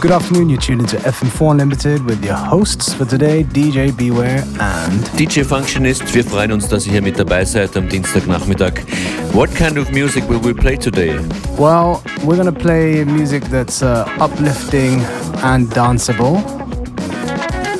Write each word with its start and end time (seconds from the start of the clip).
Good 0.00 0.12
afternoon, 0.12 0.48
you're 0.48 0.60
tuned 0.60 0.82
into 0.82 0.96
FM4 0.98 1.50
Unlimited 1.50 2.04
with 2.04 2.24
your 2.24 2.36
hosts 2.36 2.94
for 2.94 3.04
today, 3.04 3.42
DJ 3.42 3.90
Beware 3.96 4.44
and 4.60 5.00
DJ 5.18 5.44
Functionist. 5.44 6.14
Wir 6.14 6.22
freuen 6.22 6.52
uns, 6.52 6.68
dass 6.68 6.86
ihr 6.86 6.92
hier 6.92 7.02
mit 7.02 7.18
dabei 7.18 7.44
seid 7.44 7.76
am 7.76 7.88
Dienstagnachmittag. 7.88 8.84
What 9.32 9.52
kind 9.56 9.76
of 9.76 9.90
music 9.90 10.22
will 10.28 10.40
we 10.40 10.54
play 10.54 10.76
today? 10.76 11.18
Well, 11.58 12.00
we're 12.24 12.36
gonna 12.36 12.52
play 12.52 13.04
music 13.04 13.42
that's 13.50 13.82
uh, 13.82 14.04
uplifting 14.20 15.00
and 15.42 15.68
danceable 15.74 16.36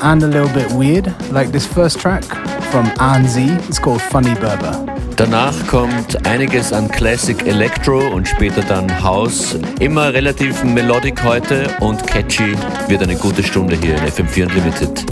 and 0.03 0.21
a 0.25 0.27
little 0.27 0.53
bit 0.53 0.73
weird, 0.73 1.07
like 1.31 1.53
this 1.53 1.67
first 1.67 2.01
track 2.01 2.25
from 2.73 2.87
Anzi. 2.99 3.49
It's 3.69 3.79
called 3.79 4.03
Funny 4.03 4.35
Berber. 4.35 4.98
Danach 5.19 5.67
kommt 5.67 6.25
einiges 6.29 6.73
an 6.73 6.89
Classic 6.89 7.45
Electro 7.45 7.99
und 7.99 8.29
später 8.29 8.63
dann 8.63 9.03
House. 9.03 9.59
Immer 9.81 10.15
relativ 10.15 10.63
melodic 10.63 11.25
heute 11.25 11.67
und 11.81 12.07
catchy. 12.07 12.55
Wird 12.87 13.03
eine 13.03 13.17
gute 13.17 13.43
Stunde 13.43 13.75
hier 13.75 13.97
in 13.97 14.05
FM4 14.05 14.47
Unlimited. 14.47 15.05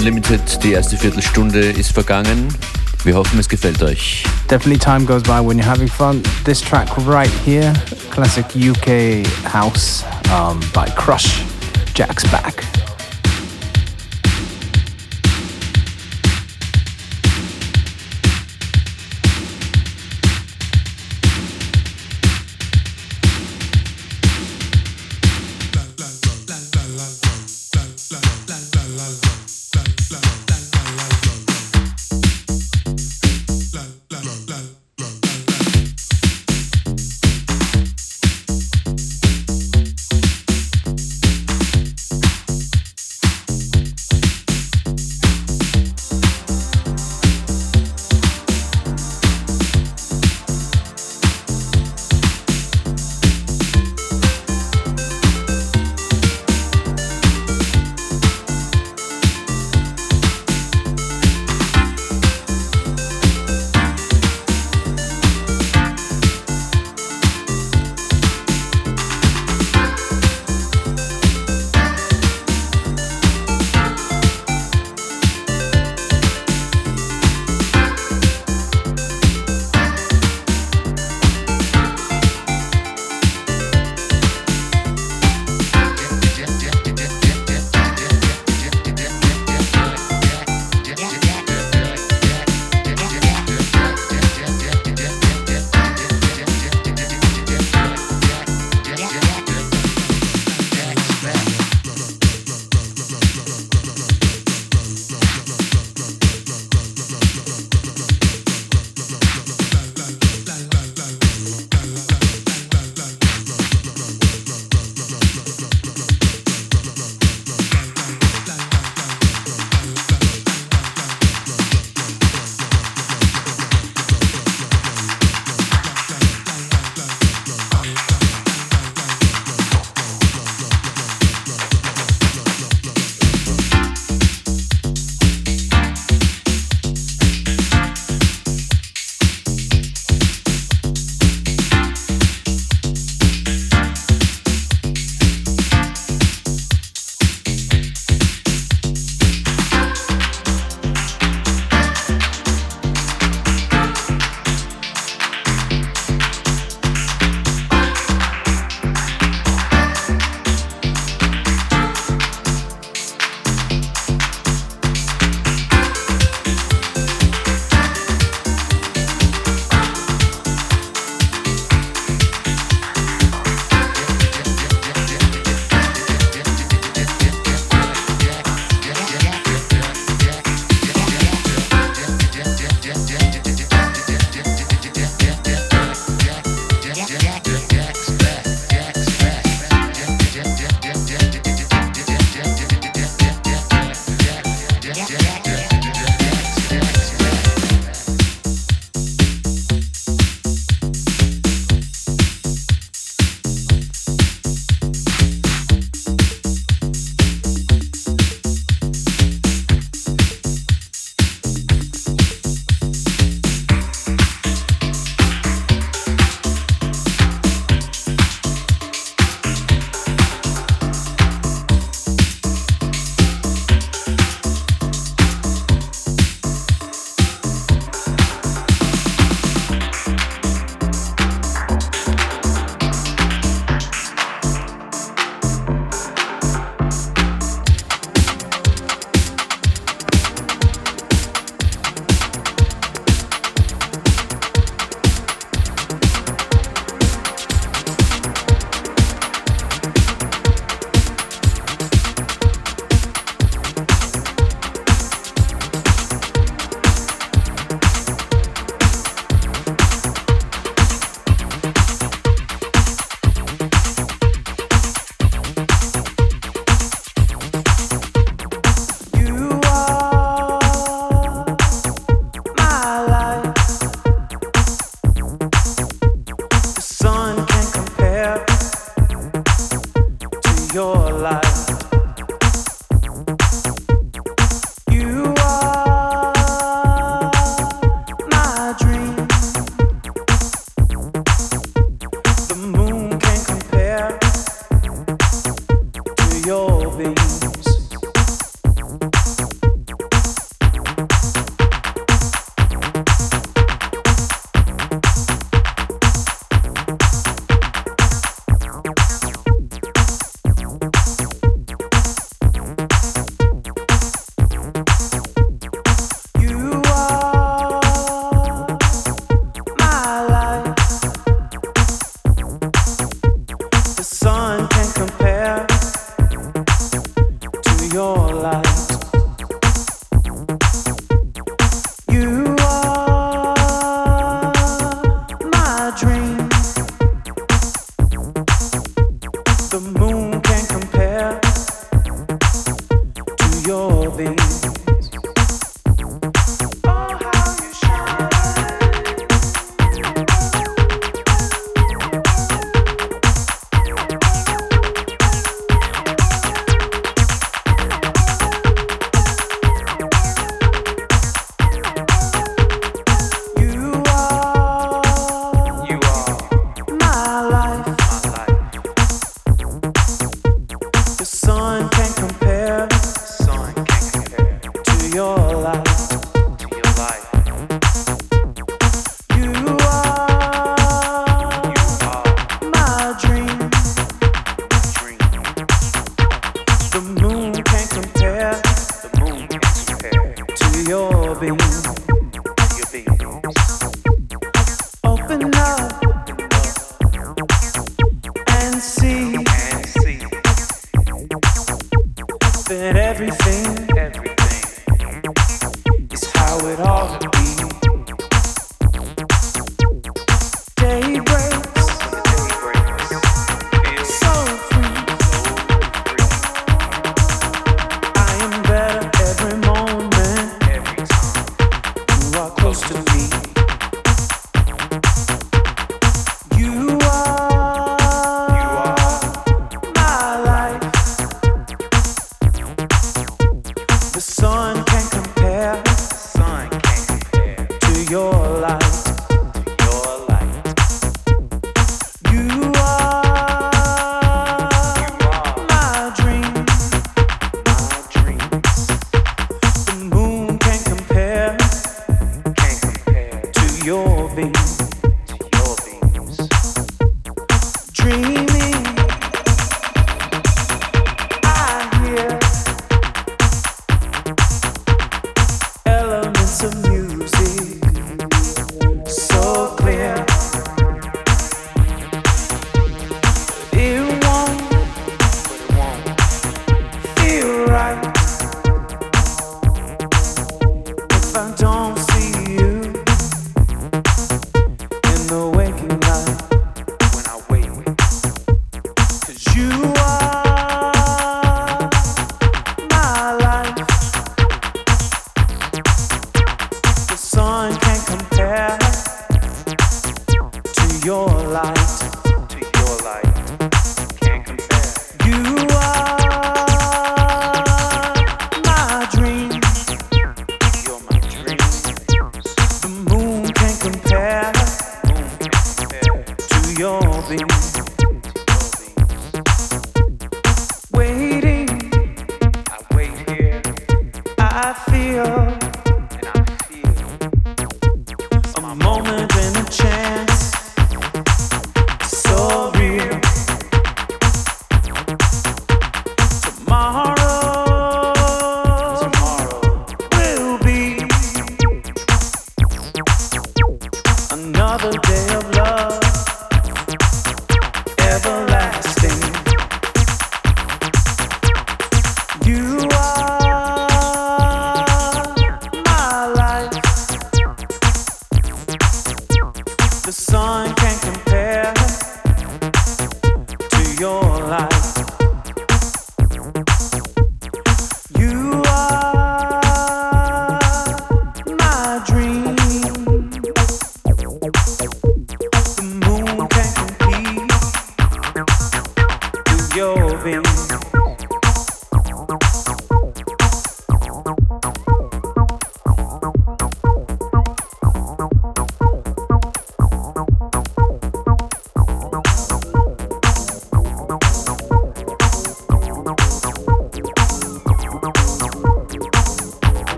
Unlimited. 0.00 0.64
Die 0.64 0.72
erste 0.72 0.96
Viertelstunde 0.96 1.60
ist 1.60 1.92
vergangen. 1.92 2.48
Wir 3.04 3.14
hoffen, 3.16 3.38
es 3.38 3.46
gefällt 3.46 3.82
euch. 3.82 4.24
Definitely 4.48 4.78
time 4.78 5.04
goes 5.04 5.22
by 5.22 5.46
when 5.46 5.58
you're 5.58 5.68
having 5.68 5.88
fun. 5.88 6.22
This 6.42 6.62
track 6.62 6.88
right 7.06 7.30
here, 7.44 7.70
classic 8.10 8.46
UK 8.56 9.26
house 9.44 10.02
um, 10.32 10.58
by 10.72 10.86
Crush, 10.96 11.42
Jack's 11.94 12.24
Back. 12.30 12.69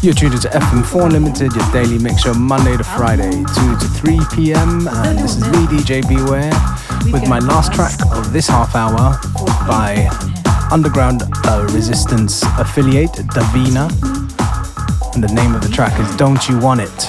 You're 0.00 0.14
tuned 0.14 0.40
to 0.40 0.48
FM4 0.48 1.10
Limited, 1.10 1.52
your 1.52 1.72
daily 1.72 1.98
mix 1.98 2.22
show 2.22 2.32
Monday 2.32 2.76
to 2.76 2.84
Friday, 2.84 3.32
2 3.32 3.42
to 3.42 3.88
3 3.96 4.20
p.m. 4.32 4.86
And 4.86 5.18
this 5.18 5.36
is 5.36 5.42
me, 5.48 5.66
DJ 5.66 6.06
Beware, 6.08 6.52
with 7.12 7.28
my 7.28 7.40
last 7.40 7.72
track 7.72 7.98
of 8.12 8.32
this 8.32 8.46
half 8.46 8.76
hour 8.76 9.18
by 9.66 10.08
Underground 10.70 11.22
uh, 11.46 11.68
Resistance 11.72 12.44
affiliate 12.58 13.10
Davina. 13.10 13.90
And 15.14 15.24
the 15.24 15.34
name 15.34 15.56
of 15.56 15.62
the 15.62 15.68
track 15.68 15.98
is 15.98 16.16
Don't 16.16 16.48
You 16.48 16.60
Want 16.60 16.80
It. 16.80 17.00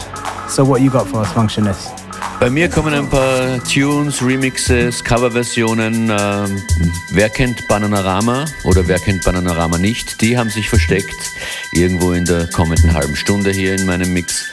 So, 0.50 0.66
what 0.66 0.82
you 0.82 0.90
got 0.90 1.08
for 1.08 1.18
us, 1.18 1.32
Functionist? 1.32 1.99
Bei 2.40 2.50
mir 2.50 2.70
kommen 2.70 2.94
ein 2.94 3.10
paar 3.10 3.62
Tunes, 3.66 4.24
Remixes, 4.24 5.04
Coverversionen. 5.04 6.10
Ähm, 6.10 6.64
wer 7.12 7.30
kennt 7.30 7.68
Bananarama 7.68 8.46
oder 8.64 8.88
wer 8.88 8.98
kennt 8.98 9.26
Bananarama 9.26 9.78
nicht? 9.78 10.22
Die 10.22 10.38
haben 10.38 10.50
sich 10.50 10.70
versteckt 10.70 11.34
irgendwo 11.74 12.14
in 12.14 12.24
der 12.24 12.48
kommenden 12.48 12.94
halben 12.94 13.18
Stunde 13.18 13.52
hier 13.52 13.76
in 13.76 13.86
meinem 13.86 14.14
Mix. 14.14 14.46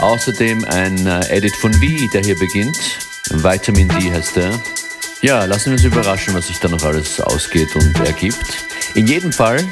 Außerdem 0.00 0.64
ein 0.64 1.06
äh, 1.06 1.20
Edit 1.28 1.54
von 1.54 1.72
V, 1.72 1.80
der 2.12 2.22
hier 2.22 2.36
beginnt. 2.36 2.76
Vitamin 3.30 3.88
D 3.88 4.10
heißt 4.12 4.34
der. 4.34 4.50
Ja, 5.22 5.44
lassen 5.44 5.66
wir 5.66 5.72
uns 5.74 5.84
überraschen, 5.84 6.34
was 6.34 6.48
sich 6.48 6.58
da 6.58 6.68
noch 6.68 6.82
alles 6.82 7.20
ausgeht 7.20 7.76
und 7.76 7.96
ergibt. 8.00 8.64
In 8.94 9.06
jedem 9.06 9.32
Fall 9.32 9.64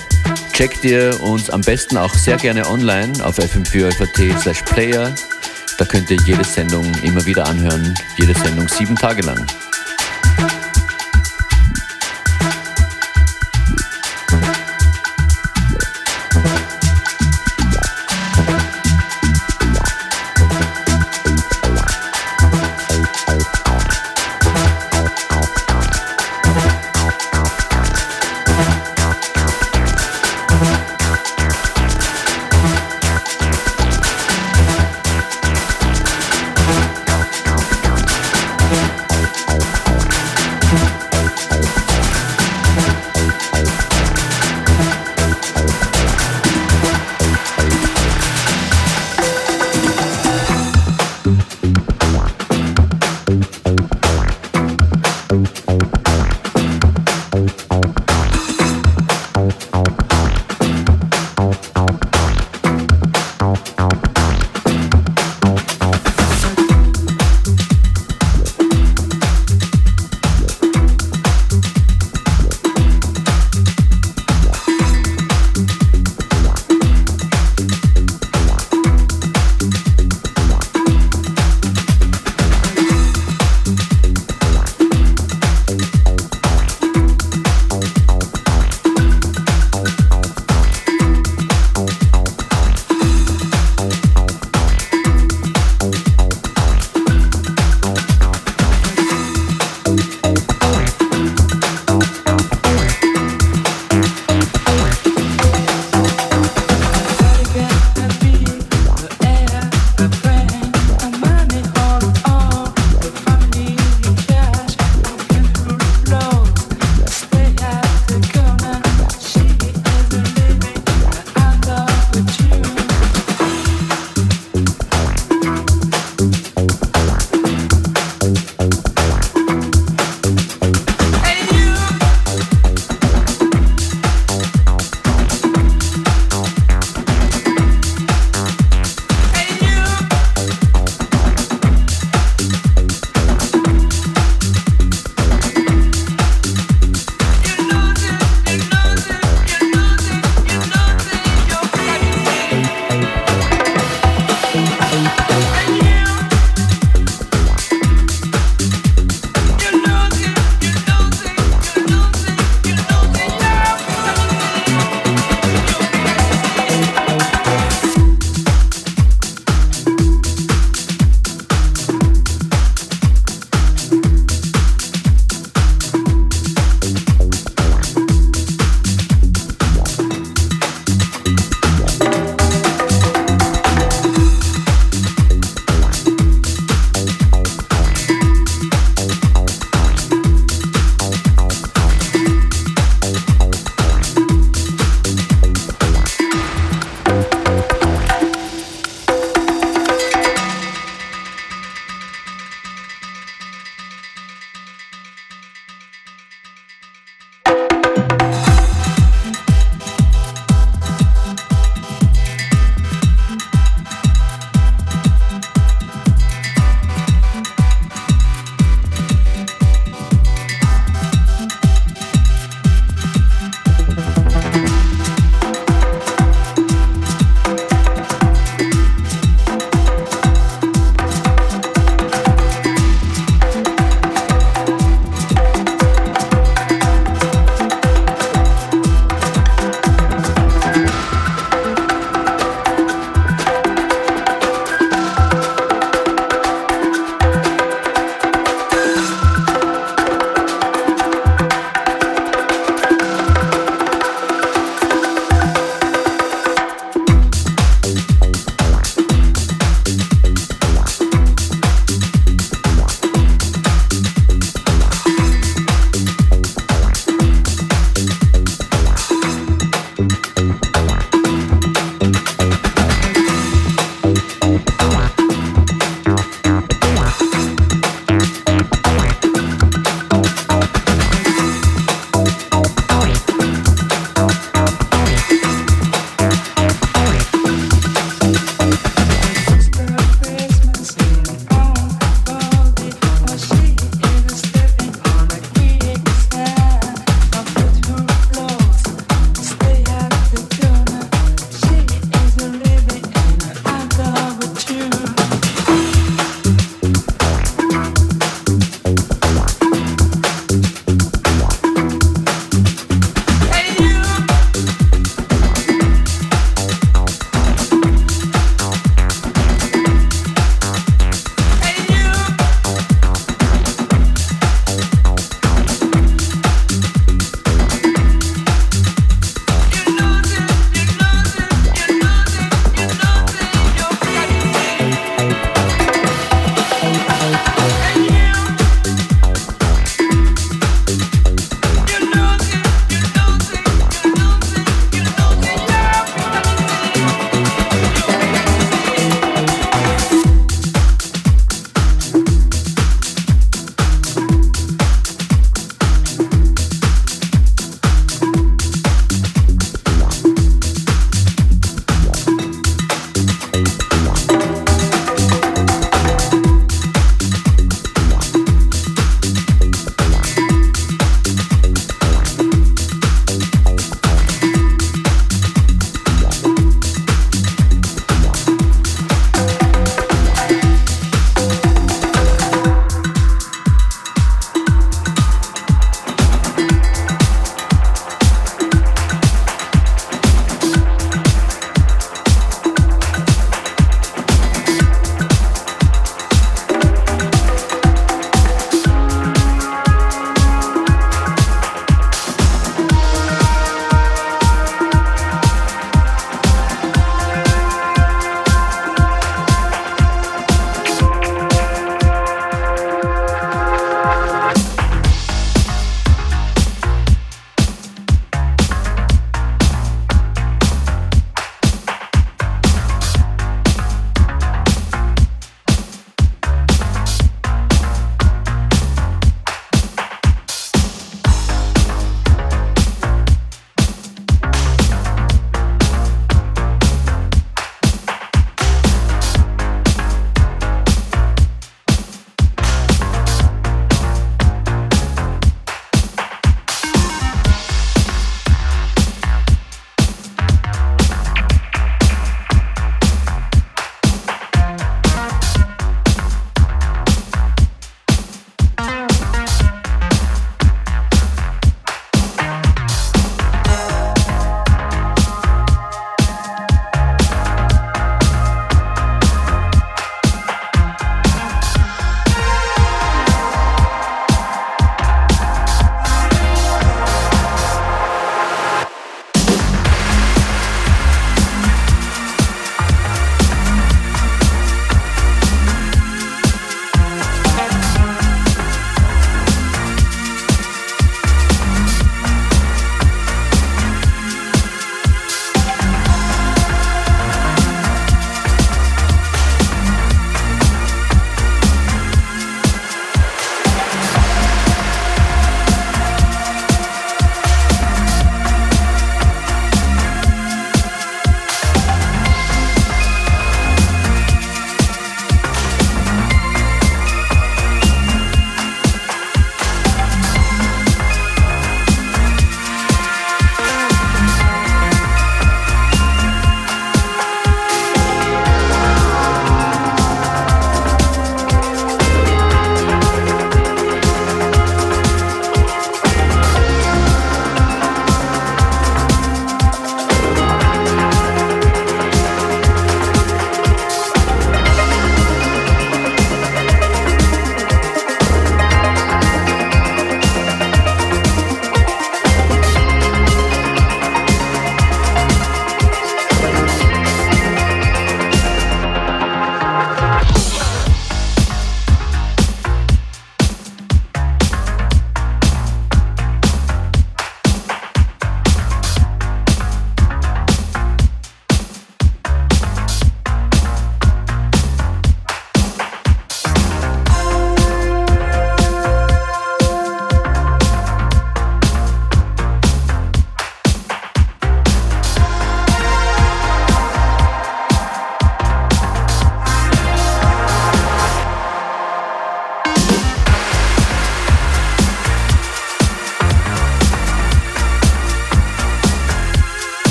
checkt 0.52 0.84
ihr 0.84 1.20
uns 1.20 1.50
am 1.50 1.62
besten 1.62 1.96
auch 1.96 2.14
sehr 2.14 2.36
gerne 2.36 2.68
online 2.68 3.12
auf 3.24 3.40
fm4.at 3.40 4.40
slash 4.40 4.62
player. 4.62 5.12
Da 5.78 5.84
könnt 5.84 6.10
ihr 6.10 6.16
jede 6.26 6.42
Sendung 6.42 6.92
immer 7.02 7.24
wieder 7.24 7.46
anhören, 7.46 7.94
jede 8.18 8.34
Sendung 8.34 8.68
sieben 8.68 8.96
Tage 8.96 9.22
lang. 9.22 9.46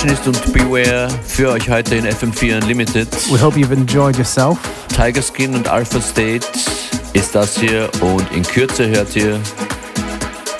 Perfectionist 0.00 0.48
und 0.48 0.52
Beware 0.54 1.10
für 1.26 1.50
euch 1.50 1.68
heute 1.68 1.96
in 1.96 2.06
FM4 2.06 2.62
Unlimited. 2.62 3.06
We 3.30 3.38
hope 3.38 3.58
you've 3.58 3.70
enjoyed 3.70 4.16
yourself. 4.16 4.58
Tiger 4.88 5.20
Skin 5.20 5.54
und 5.54 5.68
Alpha 5.68 6.00
State 6.00 6.46
ist 7.12 7.34
das 7.34 7.58
hier 7.58 7.90
und 8.00 8.24
in 8.32 8.42
Kürze 8.42 8.88
hört 8.88 9.14
ihr 9.14 9.38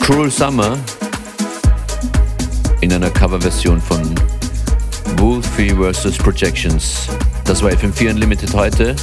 Cruel 0.00 0.30
Summer 0.30 0.76
in 2.82 2.92
einer 2.92 3.08
Coverversion 3.08 3.80
von 3.80 4.14
Wolfie 5.16 5.70
vs. 5.70 6.18
Projections. 6.18 7.08
Das 7.46 7.62
war 7.62 7.70
FM4 7.70 8.10
Unlimited 8.10 8.52
heute. 8.52 8.94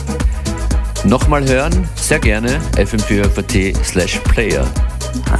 Nochmal 1.04 1.48
hören, 1.50 1.90
sehr 1.96 2.20
gerne, 2.20 2.62
fm4.at 2.76 3.84
slash 3.84 4.20
player. 4.20 4.68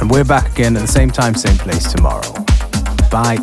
And 0.00 0.10
we're 0.10 0.24
back 0.24 0.46
again 0.56 0.76
at 0.76 0.84
the 0.84 0.92
same 0.92 1.12
time, 1.12 1.36
same 1.36 1.56
place 1.56 1.84
tomorrow. 1.84 2.34
Bye. 3.12 3.38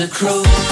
The 0.00 0.08
cruel 0.08 0.69